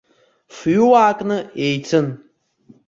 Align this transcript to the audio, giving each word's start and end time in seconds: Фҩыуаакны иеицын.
Фҩыуаакны 0.55 1.37
иеицын. 1.63 2.07